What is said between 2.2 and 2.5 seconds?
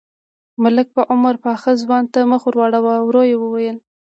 مخ